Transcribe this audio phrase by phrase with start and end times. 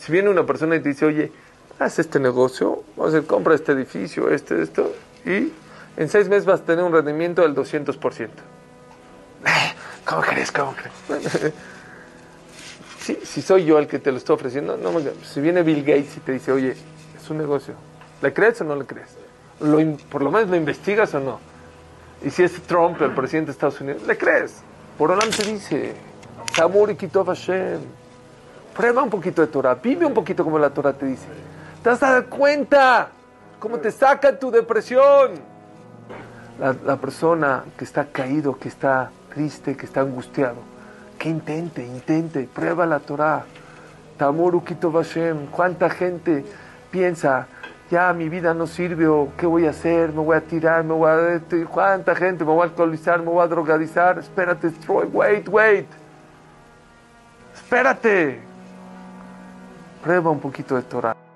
[0.00, 1.30] Si viene una persona y te dice, oye,
[1.78, 4.92] haz este negocio, vamos a hacer, compra este edificio, este, esto,
[5.26, 5.52] y
[5.96, 8.28] en seis meses vas a tener un rendimiento del 200%.
[10.06, 10.50] ¿Cómo crees?
[10.50, 11.52] ¿Cómo crees?
[13.00, 15.82] Sí, si soy yo el que te lo estoy ofreciendo, no me- si viene Bill
[15.82, 16.76] Gates y te dice, oye,
[17.16, 17.72] es un negocio,
[18.20, 19.08] ¿le crees o no le crees?
[19.60, 19.78] Lo
[20.10, 21.40] por lo menos lo investigas o no.
[22.22, 24.56] Y si es Trump, el presidente de Estados Unidos, ¿le crees?
[24.98, 25.94] Por Olam te dice,
[26.54, 27.80] Sabur y Kitov Hashem.
[28.80, 31.26] Prueba un poquito de Torah, vive un poquito como la Torah te dice.
[31.82, 33.08] ¿Te has dado cuenta
[33.58, 35.32] cómo te saca tu depresión?
[36.58, 40.56] La, persona que está caído, que está triste, que está angustiado,
[41.18, 43.44] que intente, intente, prueba la Torah.
[44.16, 45.48] Tamur Kitov Hashem.
[45.48, 46.42] ¿Cuánta gente
[46.90, 47.48] piensa,
[47.90, 50.08] ya mi vida no sirve, o qué voy a hacer?
[50.08, 51.34] Me voy a tirar, me voy a.
[51.34, 52.46] este, ¿Cuánta gente?
[52.46, 54.18] Me voy a alcoholizar, me voy a drogadizar.
[54.18, 54.72] Espérate,
[55.12, 55.86] wait, wait.
[57.54, 58.49] Espérate.
[60.02, 61.29] Prueba un poquito de Torah.